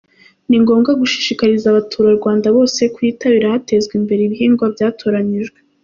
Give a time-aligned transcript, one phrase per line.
[0.47, 5.59] Ni ngombwa gushishikariza abaturarwanda bose kuyitabira hatezwa imbere ibihingwa byatoranyijwe.